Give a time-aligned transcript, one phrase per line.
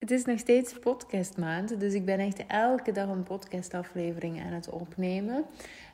[0.00, 4.68] Het is nog steeds podcastmaand, dus ik ben echt elke dag een podcastaflevering aan het
[4.68, 5.44] opnemen.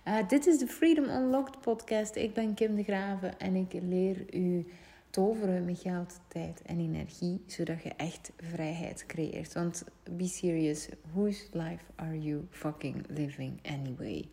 [0.08, 2.16] Uh, dit is de Freedom Unlocked podcast.
[2.16, 4.66] Ik ben Kim de Graven en ik leer u
[5.10, 9.52] toveren met geld, tijd en energie, zodat je echt vrijheid creëert.
[9.52, 14.28] Want be serious, whose life are you fucking living anyway?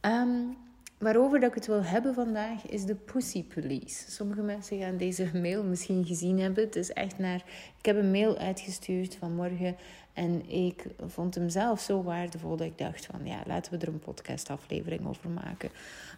[0.00, 0.56] Um,
[1.00, 4.10] Waarover dat ik het wil hebben vandaag is de Pussy Police.
[4.10, 6.64] Sommige mensen gaan deze mail misschien gezien hebben.
[6.64, 7.42] Het is echt naar.
[7.78, 9.76] Ik heb een mail uitgestuurd vanmorgen
[10.12, 13.92] en ik vond hem zelf zo waardevol dat ik dacht van ja, laten we er
[13.92, 15.70] een podcastaflevering over maken.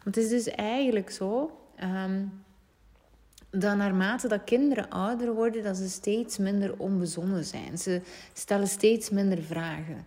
[0.05, 1.59] Want het is dus eigenlijk zo.
[1.83, 2.45] Um,
[3.51, 7.79] dat naarmate dat kinderen ouder worden, dat ze steeds minder onbezonnen zijn.
[7.79, 8.01] Ze
[8.33, 10.05] stellen steeds minder vragen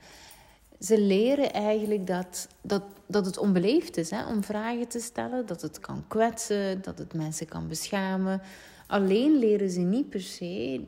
[0.80, 5.62] ze leren eigenlijk dat, dat, dat het onbeleefd is hè, om vragen te stellen, dat
[5.62, 8.42] het kan kwetsen, dat het mensen kan beschamen.
[8.88, 10.84] Alleen leren ze niet per se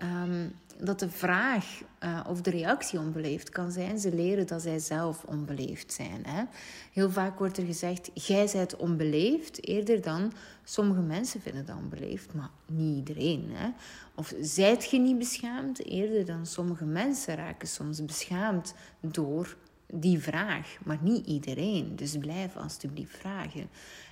[0.00, 0.48] ehm,
[0.82, 3.98] dat de vraag uh, of de reactie onbeleefd kan zijn.
[3.98, 6.26] Ze leren dat zij zelf onbeleefd zijn.
[6.26, 6.44] Hè?
[6.92, 10.32] Heel vaak wordt er gezegd: jij bent onbeleefd, eerder dan
[10.64, 13.50] sommige mensen vinden dat onbeleefd, maar niet iedereen.
[13.52, 13.68] Hè?
[14.14, 19.56] Of zijt je niet beschaamd, eerder dan sommige mensen raken soms beschaamd door
[19.92, 21.96] die vraag, maar niet iedereen.
[21.96, 23.68] Dus blijf alsjeblieft vragen.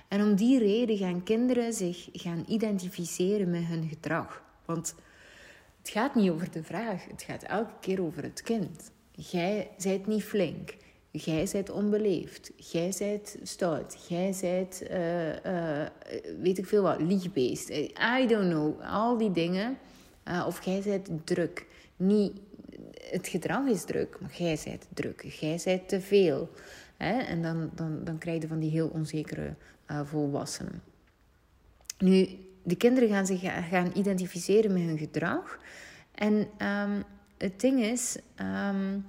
[0.07, 4.41] En om die reden gaan kinderen zich gaan identificeren met hun gedrag.
[4.65, 4.95] Want
[5.89, 8.91] het gaat niet over de vraag, het gaat elke keer over het kind.
[9.11, 10.75] Jij zijt niet flink.
[11.11, 12.51] Jij zijt onbeleefd.
[12.55, 14.05] Jij zijt stout.
[14.07, 15.85] Jij zijt, uh,
[16.41, 17.69] weet ik veel wat, liegbeest.
[17.69, 18.81] I don't know.
[18.81, 19.77] Al die dingen.
[20.27, 21.65] Uh, of jij zijt druk.
[21.95, 22.31] Niet,
[23.11, 25.23] het gedrag is druk, maar jij zijt druk.
[25.23, 26.49] Jij zijt te veel.
[26.97, 27.19] Hè?
[27.19, 29.53] En dan, dan, dan krijg je van die heel onzekere
[30.03, 30.81] volwassenen.
[31.97, 32.27] Nu,
[32.63, 35.59] de kinderen gaan zich gaan identificeren met hun gedrag.
[36.15, 37.03] En um,
[37.37, 38.17] het ding is
[38.71, 39.05] um,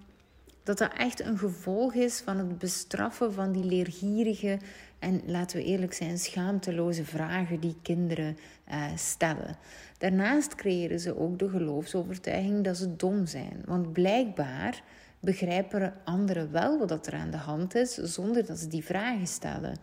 [0.63, 4.59] dat dat echt een gevolg is van het bestraffen van die leergierige
[4.99, 8.37] en, laten we eerlijk zijn, schaamteloze vragen die kinderen
[8.69, 9.57] uh, stellen.
[9.99, 13.63] Daarnaast creëren ze ook de geloofsovertuiging dat ze dom zijn.
[13.65, 14.83] Want blijkbaar
[15.21, 19.77] begrijpen anderen wel wat er aan de hand is zonder dat ze die vragen stellen.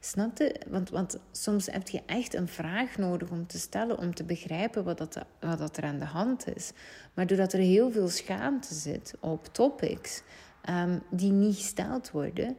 [0.00, 0.60] Snap je?
[0.68, 4.84] Want, want soms heb je echt een vraag nodig om te stellen, om te begrijpen
[4.84, 6.72] wat, dat, wat dat er aan de hand is.
[7.14, 10.22] Maar doordat er heel veel schaamte zit op topics
[10.62, 12.56] ehm, die niet gesteld worden,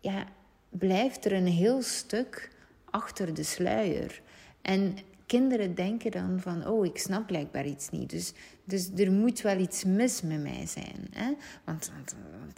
[0.00, 0.24] ja,
[0.68, 2.50] blijft er een heel stuk
[2.90, 4.22] achter de sluier.
[4.62, 8.10] En kinderen denken dan van, oh, ik snap blijkbaar iets niet.
[8.10, 8.32] Dus,
[8.64, 11.06] dus er moet wel iets mis met mij zijn.
[11.10, 11.32] Hè?
[11.64, 11.92] Want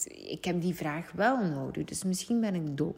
[0.06, 2.94] ik heb die vraag wel nodig, dus misschien ben ik dom.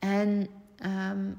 [0.00, 0.46] En
[0.86, 1.36] um,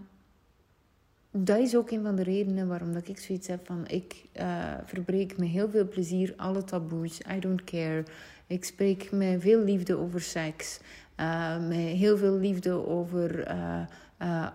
[1.32, 3.88] dat is ook een van de redenen waarom dat ik zoiets heb van...
[3.88, 7.22] Ik uh, verbreek met heel veel plezier alle taboes.
[7.36, 8.04] I don't care.
[8.48, 10.80] Ik spreek met veel liefde over seks.
[11.20, 13.82] Uh, met heel veel liefde over uh,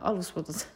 [0.01, 0.69] alles wat het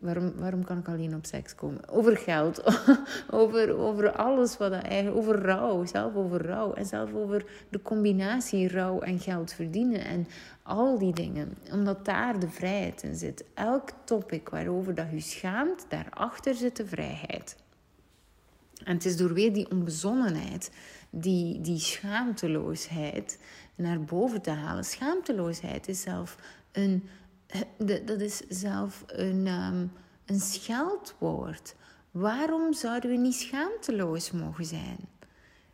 [0.00, 1.88] Waarom, waarom kan ik alleen op seks komen?
[1.88, 2.62] Over geld,
[3.30, 8.68] over, over alles wat eigenlijk, over rouw, zelf over rouw en zelf over de combinatie
[8.68, 10.26] rouw en geld verdienen en
[10.62, 13.44] al die dingen, omdat daar de vrijheid in zit.
[13.54, 17.56] Elk topic waarover dat u schaamt, daarachter zit de vrijheid.
[18.84, 20.70] En het is door weer die onbezonnenheid,
[21.10, 23.38] die, die schaamteloosheid
[23.74, 24.84] naar boven te halen.
[24.84, 26.36] Schaamteloosheid is zelf
[26.72, 27.08] een
[28.04, 29.92] dat is zelf een, um,
[30.26, 31.74] een scheldwoord.
[32.10, 34.98] Waarom zouden we niet schaamteloos mogen zijn?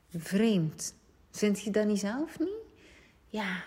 [0.09, 0.95] Vreemd.
[1.31, 2.63] Vind je dat niet zelf niet?
[3.29, 3.63] Ja.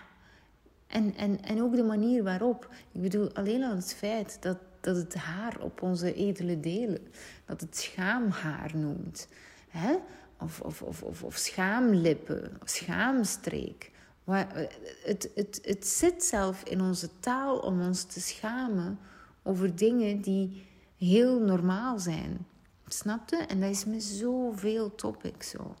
[0.86, 2.68] En, en, en ook de manier waarop.
[2.92, 7.08] Ik bedoel, alleen al het feit dat, dat het haar op onze edele delen,
[7.44, 9.28] dat het schaamhaar noemt.
[9.68, 9.96] Hè?
[10.38, 13.90] Of, of, of, of, of schaamlippen, schaamstreek.
[14.36, 18.98] Het, het, het zit zelf in onze taal om ons te schamen
[19.42, 20.66] over dingen die
[20.96, 22.46] heel normaal zijn.
[22.86, 23.36] Snapte?
[23.36, 25.74] En dat is met zoveel topics zo.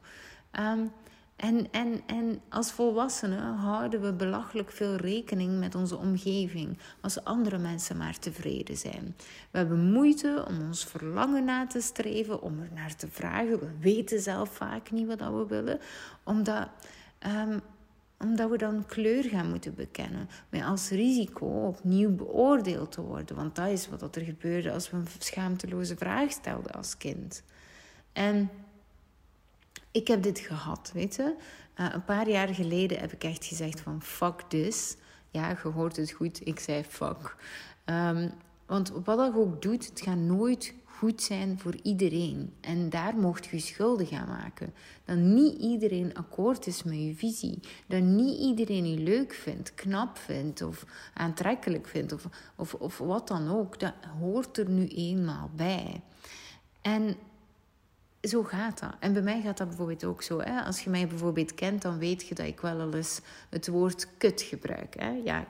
[0.50, 0.86] Ehm,
[1.36, 6.78] en, en, en als volwassenen houden we belachelijk veel rekening met onze omgeving.
[7.00, 9.16] Als andere mensen maar tevreden zijn.
[9.50, 13.60] We hebben moeite om ons verlangen na te streven, om er naar te vragen.
[13.60, 15.80] We weten zelf vaak niet wat we willen.
[16.24, 16.68] Omdat
[17.26, 17.60] um,
[18.18, 20.28] omdat we dan kleur gaan moeten bekennen.
[20.48, 23.36] Met als risico opnieuw beoordeeld te worden.
[23.36, 27.42] Want dat is wat er gebeurde als we een schaamteloze vraag stelden als kind.
[28.12, 28.50] En
[29.90, 31.34] ik heb dit gehad, weet je.
[31.76, 34.96] Uh, een paar jaar geleden heb ik echt gezegd van fuck this.
[35.30, 37.36] Ja, je hoort het goed, ik zei fuck.
[37.84, 38.32] Um,
[38.66, 42.52] want wat dat ook doet, het gaat nooit goed zijn voor iedereen.
[42.60, 44.74] En daar mocht je schuldig aan maken.
[45.04, 47.60] Dat niet iedereen akkoord is met je visie.
[47.86, 50.84] Dat niet iedereen je leuk vindt, knap vindt of
[51.14, 53.80] aantrekkelijk vindt of, of, of wat dan ook.
[53.80, 56.00] Dat hoort er nu eenmaal bij.
[56.80, 57.16] En
[58.20, 58.94] zo gaat dat.
[59.00, 60.40] En bij mij gaat dat bijvoorbeeld ook zo.
[60.40, 60.60] Hè?
[60.60, 64.42] Als je mij bijvoorbeeld kent, dan weet je dat ik wel eens het woord kut
[64.42, 64.94] gebruik.
[65.00, 65.10] Hè?
[65.24, 65.46] Ja,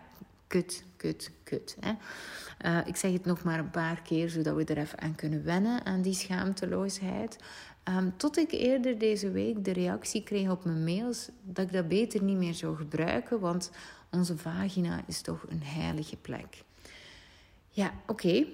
[0.49, 1.77] kut, kut, kut.
[1.81, 1.93] Hè?
[2.65, 5.45] Uh, ik zeg het nog maar een paar keer, zodat we er even aan kunnen
[5.45, 7.39] wennen, aan die schaamteloosheid.
[7.89, 11.89] Um, tot ik eerder deze week de reactie kreeg op mijn mails dat ik dat
[11.89, 13.71] beter niet meer zou gebruiken, want
[14.11, 16.65] onze vagina is toch een heilige plek.
[17.71, 18.47] Ja, oké.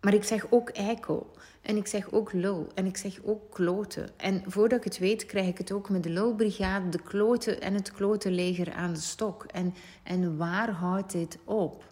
[0.00, 1.30] Maar ik zeg ook eikel.
[1.60, 2.66] En ik zeg ook lul.
[2.74, 4.08] En ik zeg ook kloten.
[4.16, 7.74] En voordat ik het weet, krijg ik het ook met de lulbrigade, de kloten en
[7.74, 9.44] het klotenleger aan de stok.
[9.44, 11.88] En, en waar houdt dit op?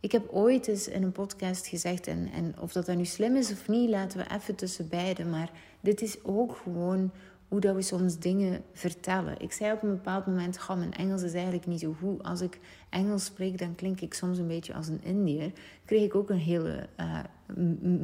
[0.00, 3.36] Ik heb ooit eens in een podcast gezegd, en, en of dat dan nu slim
[3.36, 5.30] is of niet, laten we even tussen beiden.
[5.30, 5.50] Maar
[5.80, 7.12] dit is ook gewoon
[7.52, 9.40] hoe dat we soms dingen vertellen.
[9.40, 12.22] Ik zei op een bepaald moment, ga mijn Engels is eigenlijk niet zo goed.
[12.22, 12.60] Als ik
[12.90, 15.52] Engels spreek, dan klink ik soms een beetje als een Indiër.
[15.84, 17.18] Kreeg ik ook een hele uh,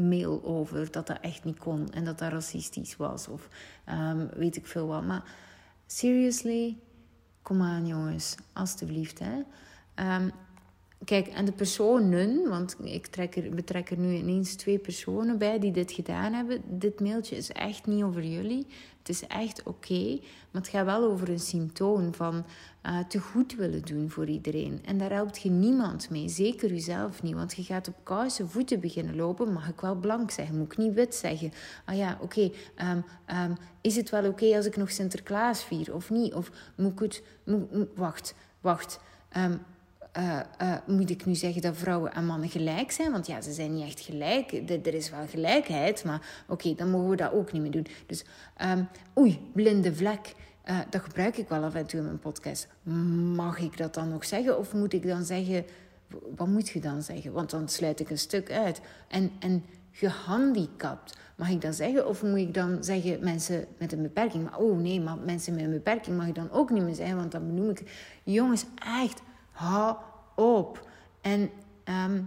[0.09, 3.49] mail over dat dat echt niet kon en dat dat racistisch was of
[3.89, 5.05] um, weet ik veel wat.
[5.05, 5.23] Maar
[5.87, 6.77] seriously,
[7.43, 9.37] kom aan jongens, alstublieft hè.
[10.17, 10.31] Um,
[11.05, 15.59] Kijk, en de personen, want ik trek er, betrek er nu ineens twee personen bij
[15.59, 16.63] die dit gedaan hebben.
[16.67, 18.67] Dit mailtje is echt niet over jullie.
[18.99, 20.19] Het is echt oké,
[20.51, 22.45] maar het gaat wel over een symptoom van
[22.87, 24.81] uh, te goed willen doen voor iedereen.
[24.85, 27.35] En daar helpt je niemand mee, zeker jezelf niet.
[27.35, 30.79] Want je gaat op kousen voeten beginnen lopen, mag ik wel blank zeggen, moet ik
[30.79, 31.53] niet wit zeggen.
[31.85, 36.11] Ah ja, oké, ehm, ehm, is het wel oké als ik nog Sinterklaas vier of
[36.11, 36.35] niet?
[36.35, 37.23] Of moet ik het...
[37.95, 39.01] Wacht, wacht.
[39.37, 39.61] Um,
[40.17, 43.13] uh, uh, moet ik nu zeggen dat vrouwen en mannen gelijk zijn?
[43.13, 44.53] Want ja, ze zijn niet echt gelijk.
[44.87, 47.87] er is wel gelijkheid, maar oké, dan mogen we dat ook niet meer doen.
[48.07, 48.25] Dus
[48.65, 48.89] um,
[49.19, 50.35] oei, blinde vlek.
[50.71, 52.69] Uh, dat gebruik ik wel af en toe in mijn podcast.
[53.35, 54.59] Mag ik dat dan nog zeggen?
[54.59, 55.65] Of moet ik dan zeggen...
[56.37, 57.33] Wat moet je dan zeggen?
[57.33, 58.81] Want dan sluit ik een stuk uit.
[59.09, 61.17] En, en gehandicapt.
[61.37, 62.09] Mag ik dan zeggen?
[62.09, 64.45] Of moet ik dan zeggen mensen met een beperking?
[64.45, 67.17] Maar oh nee, maar mensen met een beperking mag ik dan ook niet meer zeggen.
[67.17, 67.83] Want dan benoem ik...
[68.23, 68.65] Jongens,
[69.01, 69.23] echt
[69.59, 69.97] hou
[70.35, 70.89] op.
[71.21, 71.51] En
[71.85, 72.23] ehm,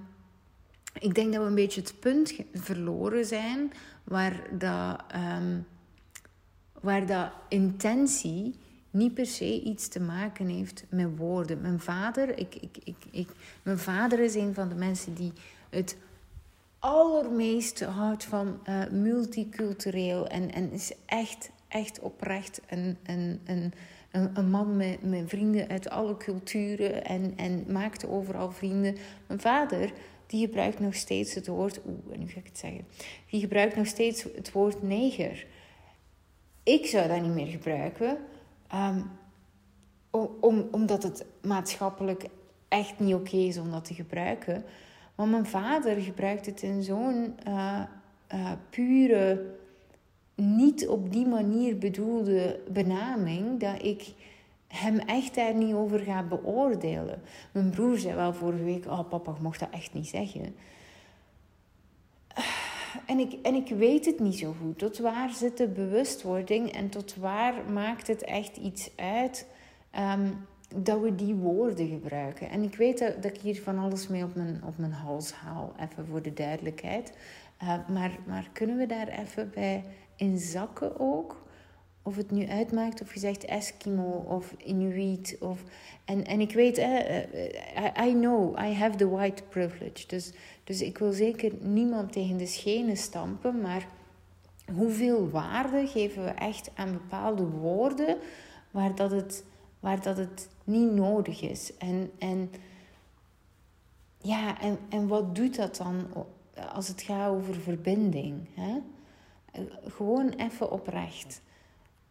[0.99, 3.71] ik denk dat we een beetje het punt verloren zijn
[4.03, 5.67] waar dat, um,
[6.81, 8.55] waar dat intentie
[8.89, 11.61] niet per se iets te maken heeft met woorden.
[11.61, 13.29] Mijn vader, ik, ik, ik, ik,
[13.63, 15.33] mijn vader is een van de mensen die
[15.69, 15.97] het
[16.79, 23.73] allermeest houdt van uh, multicultureel en, en is echt, echt oprecht een, een, een
[24.11, 28.97] een, man met, vrienden uit alle culturen en, en maakte overal vrienden.
[29.27, 29.91] Mijn vader,
[30.27, 31.81] die gebruikt nog steeds het woord.
[31.85, 32.85] Oeh, nu ga ik het zeggen.
[33.29, 35.45] Die gebruikt nog steeds het woord neger.
[36.63, 38.17] Ik zou dat niet meer gebruiken,
[38.73, 39.09] um,
[40.39, 42.25] om, omdat het maatschappelijk
[42.67, 44.63] echt niet oké is om dat te gebruiken.
[45.15, 47.81] Maar mijn vader gebruikt het in zo'n uh,
[48.33, 49.59] uh, pure
[50.35, 54.13] niet op die manier bedoelde benaming dat ik
[54.67, 57.21] hem echt daar niet over ga beoordelen.
[57.51, 60.55] Mijn broer zei wel vorige week: Oh, papa, mocht dat echt niet zeggen.
[63.05, 64.77] En ik, en ik weet het niet zo goed.
[64.77, 69.47] Tot waar zit de bewustwording en tot waar maakt het echt iets uit
[69.91, 70.31] ehm,
[70.75, 72.50] dat we die woorden gebruiken?
[72.50, 75.73] En ik weet dat, ik hier van alles mee op mijn, op mijn hals haal,
[75.79, 77.13] even voor de duidelijkheid.
[77.63, 79.83] Uh, maar, maar kunnen we daar even bij
[80.21, 81.39] in zakken ook.
[82.03, 85.37] Of het nu uitmaakt of je zegt Eskimo of Inuit.
[85.39, 85.63] Of,
[86.05, 87.17] en, en ik weet, eh,
[87.97, 90.07] I, I know, I have the white privilege.
[90.07, 90.31] Dus,
[90.63, 93.61] dus ik wil zeker niemand tegen de schenen stampen.
[93.61, 93.87] Maar
[94.73, 98.17] hoeveel waarde geven we echt aan bepaalde woorden
[98.71, 99.43] waar dat het,
[99.79, 101.77] waar dat het niet nodig is?
[101.77, 102.51] En, en,
[104.17, 106.07] ja, en, en wat doet dat dan
[106.73, 108.47] als het gaat over verbinding?
[108.53, 108.77] Hè?
[109.88, 111.41] Gewoon even oprecht.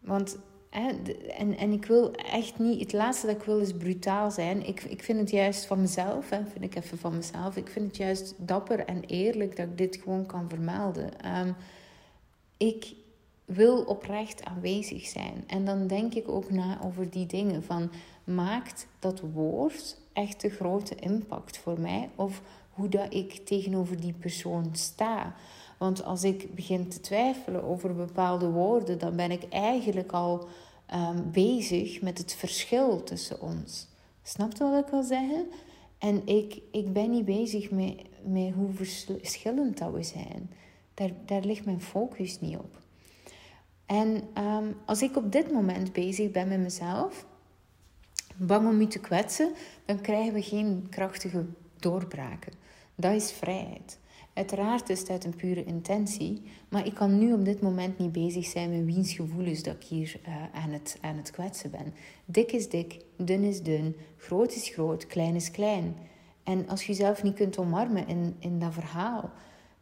[0.01, 0.39] Want,
[0.71, 0.89] hè,
[1.37, 4.67] en, en ik wil echt niet, het laatste dat ik wil is brutaal zijn.
[4.67, 7.57] Ik, ik vind het juist van mezelf, hè, vind ik even van mezelf.
[7.57, 11.21] Ik vind het juist dapper en eerlijk dat ik dit gewoon kan vermelden.
[11.21, 11.53] Ehm,
[12.57, 12.95] ik
[13.45, 15.45] wil oprecht aanwezig zijn.
[15.47, 17.91] En dan denk ik ook na over die dingen van
[18.25, 24.13] maakt dat woord echt een grote impact voor mij of hoe dat ik tegenover die
[24.13, 25.35] persoon sta.
[25.81, 30.49] Want als ik begin te twijfelen over bepaalde woorden, dan ben ik eigenlijk al
[30.95, 33.89] um, bezig met het verschil tussen ons.
[34.23, 35.47] Snap je wat ik wil zeggen?
[35.99, 40.51] En ik, ik ben niet bezig met, met hoe verschillend dat we zijn.
[40.95, 42.79] Daar, daar ligt mijn focus niet op.
[43.87, 47.27] En ehm, als ik op dit moment bezig ben met mezelf,
[48.37, 49.53] bang om u te kwetsen,
[49.85, 51.45] dan krijgen we geen krachtige
[51.77, 52.53] doorbraken.
[52.95, 54.00] Dat is vrijheid.
[54.35, 58.13] Uiteraard is het uit een pure intentie, maar ik kan nu op dit moment niet
[58.13, 61.95] bezig zijn met wiens gevoelens dat ik hier uh, aan, het, aan het kwetsen ben.
[62.25, 65.97] Dik is dik, dun is dun, groot is groot, klein is klein.
[66.43, 69.31] En als je jezelf niet kunt omarmen in, in dat verhaal,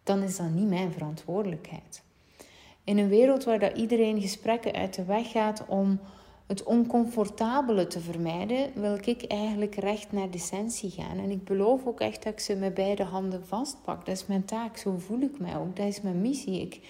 [0.03, 2.03] dan is dat niet mijn verantwoordelijkheid.
[2.85, 6.01] In een wereld waar dat iedereen gesprekken uit de weg gaat om
[6.49, 11.19] het oncomfortabele te vermijden, wil ik eigenlijk recht naar de essentie gaan.
[11.19, 14.07] En ik beloof ook echt dat ik ze met beide handen vastpak.
[14.07, 15.77] Dat is mijn taak, zo voel ik mij ook.
[15.77, 16.61] Dat is mijn missie.
[16.61, 16.81] Ik,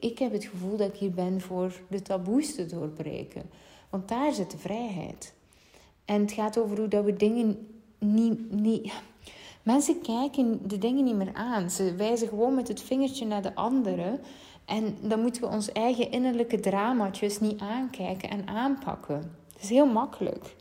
[0.00, 3.42] ik, heb het gevoel dat ik hier ben voor de taboes te doorbreken.
[3.90, 5.34] Want daar zit de vrijheid.
[6.04, 8.92] En het gaat over hoe dat we dingen niet, niet
[9.66, 11.70] Mensen kijken de dingen niet meer aan.
[11.70, 14.20] Ze wijzen gewoon met het vingertje naar de anderen.
[14.66, 19.20] En dan moeten we ons eigen innerlijke dramaatjes niet aankijken en aanpakken.
[19.52, 20.56] Dat is heel makkelijk.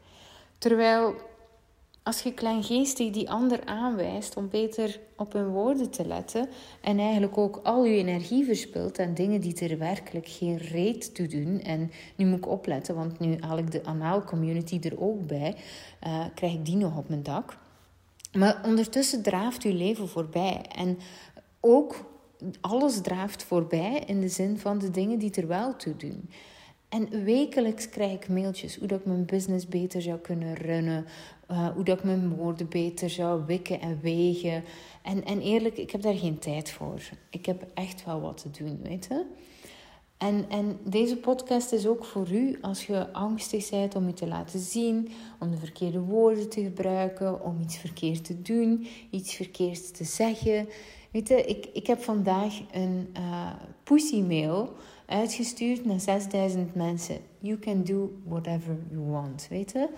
[0.57, 1.15] Terwijl
[2.03, 6.49] als je kleingeestig die ander aanwijst om beter op hun woorden te letten
[6.81, 11.27] en eigenlijk ook al je energie verspilt aan dingen die er werkelijk geen reet toe
[11.27, 11.61] doen.
[11.61, 15.55] En nu moet ik opletten, want nu haal ik de anaal community er ook bij,
[16.07, 17.57] uh, krijg ik die nog op mijn dak.
[18.33, 20.61] Maar ondertussen draaft uw leven voorbij.
[20.75, 20.99] En
[21.59, 22.05] ook
[22.61, 26.29] alles draaft voorbij in de zin van de dingen die er wel toe doen.
[26.89, 31.05] En wekelijks krijg ik mailtjes hoe dat ik mijn business beter zou kunnen runnen,
[31.51, 34.63] uh, hoe dat ik mijn woorden beter zou wikken en wegen.
[35.01, 37.01] En, en eerlijk, ik heb daar geen tijd voor.
[37.29, 39.25] Ik heb echt wel wat te doen, weet je.
[40.17, 44.27] En, en deze podcast is ook voor u als je angstig bent om je te
[44.27, 49.91] laten zien, om de verkeerde woorden te gebruiken, om iets verkeerd te doen, iets verkeerds
[49.91, 50.67] te zeggen.
[51.15, 53.51] Weet je, ik, ik heb vandaag een uh,
[53.83, 54.73] pussy mail
[55.05, 57.17] uitgestuurd naar 6000 mensen.
[57.39, 59.89] You can do whatever you want, weet je.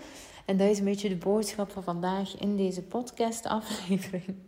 [0.44, 4.36] En dat is een beetje de boodschap van vandaag in deze podcast aflevering.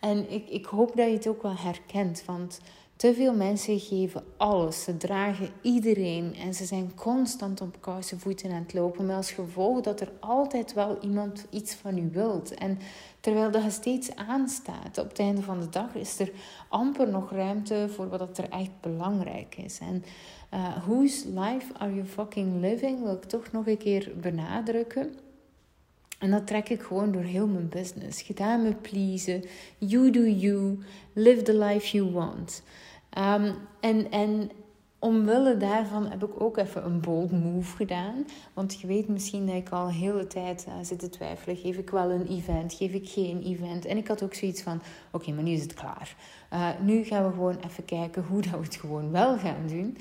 [0.00, 2.60] En ik, ik hoop dat je het ook wel herkent, want
[3.00, 4.82] te veel mensen geven alles.
[4.82, 9.06] Ze dragen iedereen en ze zijn constant op koude voeten aan het lopen.
[9.06, 12.54] Met als gevolg dat er altijd wel iemand iets van u wilt.
[12.54, 12.78] En
[13.20, 16.32] terwijl dat steeds aanstaat, op het einde van de dag is er
[16.68, 19.78] amper nog ruimte voor wat er echt belangrijk is.
[19.78, 20.04] En
[20.54, 23.02] uh, whose life are you fucking living?
[23.02, 25.14] Wil ik toch nog een keer benadrukken.
[26.18, 28.22] En dat trek ik gewoon door heel mijn business.
[28.22, 29.44] Gedaan me pleasen.
[29.78, 30.78] You do you.
[31.12, 32.62] Live the life you want.
[33.18, 34.50] Um, en, en
[34.98, 38.26] omwille daarvan heb ik ook even een bold move gedaan.
[38.54, 41.56] Want je weet misschien dat ik al een hele tijd uh, zit te twijfelen.
[41.56, 42.74] Geef ik wel een event?
[42.74, 43.84] Geef ik geen event?
[43.84, 46.16] En ik had ook zoiets van, oké, maar nu is het klaar.
[46.52, 49.96] Uh, nu gaan we gewoon even kijken hoe dat we het gewoon wel gaan doen.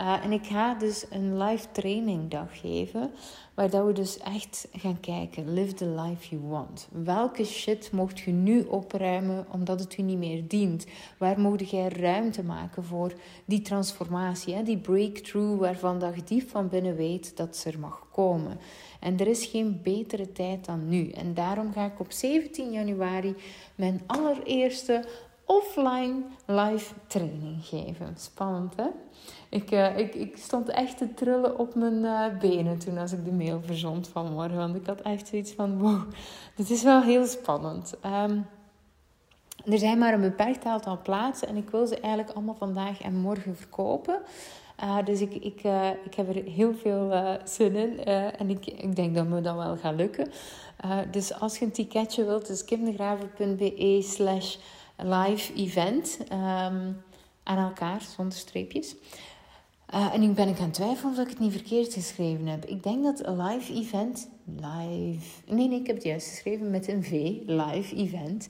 [0.00, 3.10] Uh, en ik ga dus een live training dag geven.
[3.54, 5.52] Waar dat we dus echt gaan kijken.
[5.52, 6.88] Live the life you want.
[6.92, 10.86] Welke shit mocht je nu opruimen omdat het u niet meer dient?
[11.18, 13.12] Waar mocht jij ruimte maken voor
[13.44, 14.54] die transformatie?
[14.54, 14.62] Hè?
[14.62, 18.58] Die breakthrough waarvan dat je diep van binnen weet dat ze er mag komen.
[19.00, 21.10] En er is geen betere tijd dan nu.
[21.10, 23.34] En daarom ga ik op 17 januari
[23.74, 25.04] mijn allereerste
[25.44, 28.14] offline live training geven.
[28.16, 28.86] Spannend hè?
[29.54, 33.24] Ik, uh, ik, ik stond echt te trillen op mijn uh, benen toen als ik
[33.24, 34.56] de mail verzond vanmorgen.
[34.56, 36.02] Want ik had echt zoiets van, wow,
[36.56, 37.94] dit is wel heel spannend.
[38.06, 38.46] Um,
[39.64, 43.14] er zijn maar een beperkt aantal plaatsen en ik wil ze eigenlijk allemaal vandaag en
[43.14, 44.20] morgen verkopen.
[44.82, 45.62] Uh, dus ik, ik,
[46.04, 47.12] ik heb er heel veel
[47.44, 48.04] zin in
[48.38, 50.30] en ik, ik denk dat me dat wel gaat lukken.
[51.10, 54.56] dus als je een ticketje wilt, is kimdegraver.be slash
[54.96, 56.18] live event.
[56.32, 57.02] Um,
[57.44, 58.94] aan elkaar, zonder streepjes.
[59.94, 62.64] Uh, en nu ben ik het twijfelen of ik het niet verkeerd geschreven heb.
[62.64, 64.28] Ik denk dat live event.
[64.44, 65.42] Live.
[65.46, 67.10] Nee, nee, ik heb het juist geschreven met een V.
[67.46, 68.48] Live event.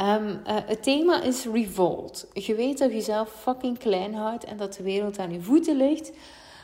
[0.00, 2.26] Um, uh, het thema is revolt.
[2.32, 5.76] Je weet dat je jezelf fucking klein houdt en dat de wereld aan je voeten
[5.76, 6.12] ligt.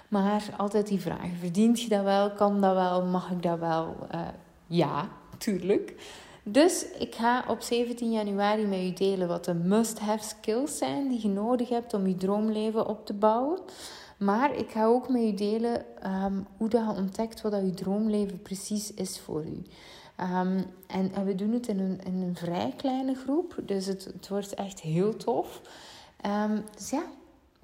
[0.09, 2.31] Maar altijd die vraag: verdient je dat wel?
[2.31, 3.05] Kan dat wel?
[3.05, 3.97] Mag ik dat wel?
[4.15, 4.21] Uh,
[4.67, 5.09] ja,
[5.39, 5.95] tuurlijk.
[6.43, 11.23] Dus ik ga op 17 januari met u delen wat de must-have skills zijn die
[11.23, 13.59] je nodig hebt om je droomleven op te bouwen.
[14.21, 17.75] Maar ik ga ook met u delen um, hoe dat je ontdekt wat dat je
[17.75, 19.63] droomleven precies is voor u.
[20.21, 24.05] Um, en, en, we doen het in een, in een vrij kleine groep, dus het,
[24.05, 25.61] het wordt echt heel tof.
[26.27, 27.03] Um, dus ja,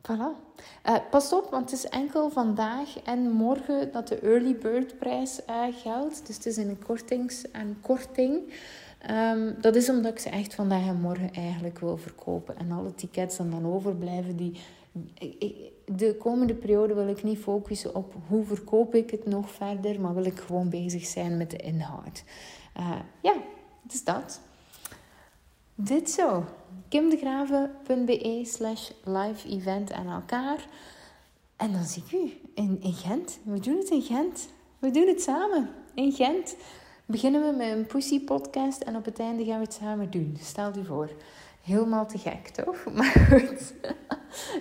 [0.02, 0.44] voilà.
[0.88, 5.40] Uh, pas op, want het is enkel vandaag en morgen dat de early bird prijs
[5.50, 6.26] uh, geldt.
[6.26, 8.52] Dus het is een, kortings, een korting.
[8.98, 12.58] Ehm, dat is omdat ik ze echt vandaag en morgen eigenlijk wil verkopen.
[12.58, 14.60] En alle tickets dan, dan overblijven, die...
[15.86, 20.14] De komende periode wil ik niet focussen op hoe verkoop ik het nog verder, maar
[20.14, 22.24] wil ik gewoon bezig zijn met de inhoud.
[22.78, 22.90] Uh,
[23.22, 23.34] ja,
[23.82, 24.40] dus dat.
[25.74, 26.44] Dit zo.
[26.88, 30.66] kimdegraven.be slash live event aan elkaar.
[31.56, 33.38] En dan zie ik u in, in Gent.
[33.42, 34.48] We doen het in Gent.
[34.78, 36.56] We doen het samen in Gent.
[37.06, 40.36] Beginnen we met een Pussy podcast en op het einde gaan we het samen doen.
[40.40, 41.10] Stel je voor.
[41.66, 42.84] Helemaal te gek, toch?
[42.94, 43.74] Maar goed.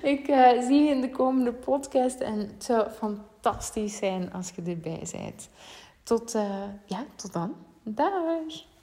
[0.02, 4.62] Ik uh, zie je in de komende podcast en het zou fantastisch zijn als je
[4.62, 5.50] erbij bent.
[6.04, 7.56] Tot, uh, ja, tot dan.
[7.84, 8.75] Dag!